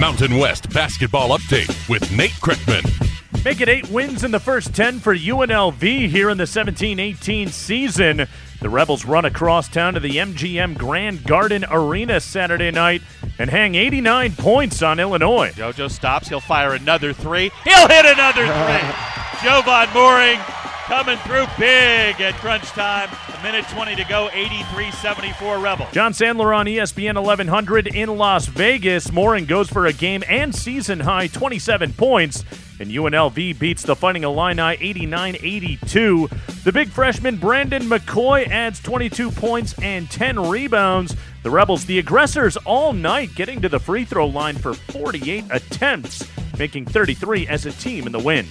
Mountain 0.00 0.38
West 0.38 0.70
basketball 0.70 1.36
update 1.36 1.86
with 1.86 2.10
Nate 2.10 2.30
Kreckman. 2.30 3.44
Make 3.44 3.60
it 3.60 3.68
eight 3.68 3.86
wins 3.90 4.24
in 4.24 4.30
the 4.30 4.40
first 4.40 4.74
10 4.74 4.98
for 4.98 5.14
UNLV 5.14 6.08
here 6.08 6.30
in 6.30 6.38
the 6.38 6.46
17 6.46 6.98
18 6.98 7.48
season. 7.48 8.26
The 8.62 8.70
Rebels 8.70 9.04
run 9.04 9.26
across 9.26 9.68
town 9.68 9.92
to 9.92 10.00
the 10.00 10.16
MGM 10.16 10.78
Grand 10.78 11.24
Garden 11.24 11.66
Arena 11.70 12.18
Saturday 12.18 12.70
night 12.70 13.02
and 13.38 13.50
hang 13.50 13.74
89 13.74 14.32
points 14.36 14.80
on 14.80 14.98
Illinois. 14.98 15.50
JoJo 15.50 15.90
stops. 15.90 16.28
He'll 16.28 16.40
fire 16.40 16.72
another 16.72 17.12
three. 17.12 17.50
He'll 17.64 17.88
hit 17.88 18.06
another 18.06 18.46
three. 18.46 19.42
Jovan 19.44 19.92
Mooring 19.92 20.38
coming 20.86 21.18
through 21.18 21.44
big 21.58 22.18
at 22.22 22.32
crunch 22.36 22.64
time. 22.70 23.10
Minute 23.42 23.66
20 23.68 23.96
to 23.96 24.04
go, 24.04 24.28
83 24.34 24.90
74 24.90 25.58
Rebels. 25.60 25.88
John 25.92 26.12
Sandler 26.12 26.54
on 26.54 26.66
ESPN 26.66 27.14
1100 27.14 27.86
in 27.86 28.18
Las 28.18 28.44
Vegas. 28.44 29.10
Mooring 29.10 29.46
goes 29.46 29.70
for 29.70 29.86
a 29.86 29.94
game 29.94 30.22
and 30.28 30.54
season 30.54 31.00
high 31.00 31.26
27 31.26 31.94
points. 31.94 32.44
And 32.80 32.90
UNLV 32.90 33.58
beats 33.58 33.82
the 33.82 33.96
Fighting 33.96 34.24
Illini 34.24 34.76
89 34.78 35.36
82. 35.40 36.28
The 36.64 36.72
big 36.72 36.90
freshman 36.90 37.36
Brandon 37.36 37.82
McCoy 37.84 38.46
adds 38.46 38.80
22 38.80 39.30
points 39.30 39.74
and 39.80 40.10
10 40.10 40.48
rebounds. 40.48 41.16
The 41.42 41.50
Rebels, 41.50 41.86
the 41.86 41.98
aggressors 41.98 42.58
all 42.58 42.92
night, 42.92 43.34
getting 43.34 43.62
to 43.62 43.70
the 43.70 43.80
free 43.80 44.04
throw 44.04 44.26
line 44.26 44.56
for 44.56 44.74
48 44.74 45.44
attempts, 45.50 46.28
making 46.58 46.84
33 46.84 47.48
as 47.48 47.64
a 47.64 47.72
team 47.72 48.04
in 48.04 48.12
the 48.12 48.18
win. 48.18 48.46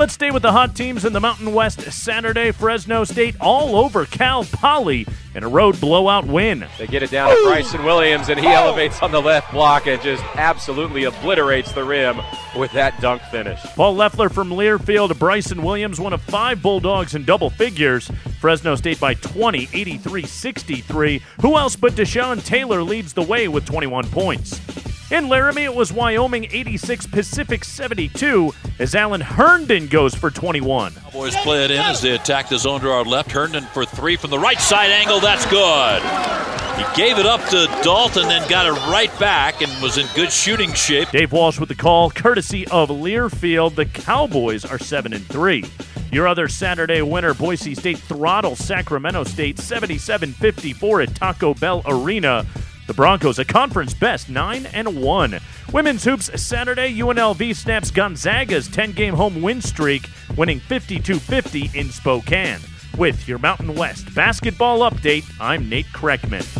Let's 0.00 0.14
stay 0.14 0.30
with 0.30 0.40
the 0.40 0.52
hot 0.52 0.74
teams 0.74 1.04
in 1.04 1.12
the 1.12 1.20
Mountain 1.20 1.52
West 1.52 1.82
Saturday. 1.92 2.52
Fresno 2.52 3.04
State 3.04 3.36
all 3.38 3.76
over 3.76 4.06
Cal 4.06 4.44
Poly 4.44 5.06
in 5.34 5.44
a 5.44 5.48
road 5.48 5.78
blowout 5.78 6.26
win. 6.26 6.66
They 6.78 6.86
get 6.86 7.02
it 7.02 7.10
down 7.10 7.28
to 7.28 7.42
Bryson 7.44 7.84
Williams, 7.84 8.30
and 8.30 8.40
he 8.40 8.46
elevates 8.46 9.02
on 9.02 9.12
the 9.12 9.20
left 9.20 9.52
block 9.52 9.86
and 9.86 10.00
just 10.00 10.24
absolutely 10.36 11.04
obliterates 11.04 11.72
the 11.72 11.84
rim 11.84 12.18
with 12.56 12.72
that 12.72 12.98
dunk 13.02 13.20
finish. 13.24 13.60
Paul 13.76 13.94
Loeffler 13.94 14.30
from 14.30 14.48
Learfield, 14.48 15.18
Bryson 15.18 15.62
Williams, 15.62 16.00
one 16.00 16.14
of 16.14 16.22
five 16.22 16.62
Bulldogs 16.62 17.14
in 17.14 17.26
double 17.26 17.50
figures. 17.50 18.10
Fresno 18.40 18.76
State 18.76 18.98
by 18.98 19.12
20, 19.12 19.68
83 19.70 20.22
63. 20.22 21.22
Who 21.42 21.58
else 21.58 21.76
but 21.76 21.92
Deshon 21.92 22.42
Taylor 22.42 22.82
leads 22.82 23.12
the 23.12 23.20
way 23.20 23.48
with 23.48 23.66
21 23.66 24.06
points? 24.06 24.58
In 25.10 25.28
Laramie, 25.28 25.64
it 25.64 25.74
was 25.74 25.92
Wyoming 25.92 26.44
86, 26.52 27.08
Pacific 27.08 27.64
72, 27.64 28.54
as 28.78 28.94
Alan 28.94 29.20
Herndon 29.20 29.88
goes 29.88 30.14
for 30.14 30.30
21. 30.30 30.92
Cowboys 30.92 31.34
play 31.38 31.64
it 31.64 31.72
in 31.72 31.80
as 31.80 32.00
they 32.00 32.12
attack 32.14 32.48
the 32.48 32.56
zone 32.56 32.80
to 32.82 32.92
our 32.92 33.02
left. 33.04 33.32
Herndon 33.32 33.64
for 33.64 33.84
three 33.84 34.14
from 34.14 34.30
the 34.30 34.38
right 34.38 34.60
side 34.60 34.90
angle. 34.90 35.18
That's 35.18 35.44
good. 35.46 36.00
He 36.78 36.96
gave 36.96 37.18
it 37.18 37.26
up 37.26 37.40
to 37.50 37.66
Dalton, 37.82 38.28
then 38.28 38.48
got 38.48 38.66
it 38.66 38.78
right 38.88 39.10
back 39.18 39.62
and 39.62 39.82
was 39.82 39.98
in 39.98 40.06
good 40.14 40.30
shooting 40.30 40.72
shape. 40.74 41.10
Dave 41.10 41.32
Walsh 41.32 41.58
with 41.58 41.70
the 41.70 41.74
call, 41.74 42.12
courtesy 42.12 42.68
of 42.68 42.88
Learfield. 42.88 43.74
The 43.74 43.86
Cowboys 43.86 44.64
are 44.64 44.78
7 44.78 45.12
and 45.12 45.26
3. 45.26 45.64
Your 46.12 46.28
other 46.28 46.46
Saturday 46.46 47.02
winner, 47.02 47.34
Boise 47.34 47.74
State 47.74 47.98
throttle 47.98 48.54
Sacramento 48.54 49.24
State 49.24 49.58
77 49.58 50.32
54 50.34 51.00
at 51.02 51.14
Taco 51.16 51.54
Bell 51.54 51.82
Arena. 51.84 52.46
The 52.90 52.94
Broncos, 52.94 53.38
a 53.38 53.44
conference 53.44 53.94
best, 53.94 54.28
9 54.28 54.66
and 54.66 55.00
1. 55.00 55.38
Women's 55.72 56.02
hoops 56.02 56.28
Saturday, 56.42 56.92
UNLV 56.92 57.54
snaps 57.54 57.92
Gonzaga's 57.92 58.66
10 58.66 58.90
game 58.90 59.14
home 59.14 59.40
win 59.40 59.62
streak, 59.62 60.08
winning 60.36 60.58
52 60.58 61.20
50 61.20 61.70
in 61.74 61.90
Spokane. 61.90 62.58
With 62.98 63.28
your 63.28 63.38
Mountain 63.38 63.76
West 63.76 64.12
basketball 64.12 64.80
update, 64.80 65.24
I'm 65.38 65.68
Nate 65.68 65.86
Kreckman. 65.92 66.59